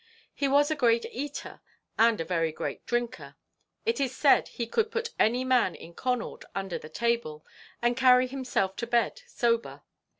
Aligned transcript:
He 0.33 0.47
was 0.47 0.71
a 0.71 0.75
great 0.75 1.05
eater, 1.13 1.61
and 1.95 2.19
a 2.19 2.25
very 2.25 2.51
great 2.51 2.83
drinker; 2.87 3.35
it 3.85 3.99
is 3.99 4.17
said 4.17 4.47
he 4.47 4.65
could 4.65 4.89
put 4.89 5.11
any 5.19 5.45
man 5.45 5.75
in 5.75 5.93
Connaught 5.93 6.43
under 6.55 6.79
the 6.79 6.89
table, 6.89 7.45
and 7.83 7.95
carry 7.95 8.25
himself 8.25 8.75
to 8.77 8.87
bed 8.87 9.21
sober. 9.27 9.83